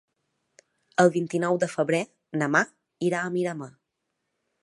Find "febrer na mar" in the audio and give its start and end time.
1.73-2.63